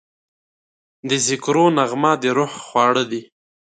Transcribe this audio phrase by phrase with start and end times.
[1.09, 3.21] د ذکرو نغمه د روح خواړه ده.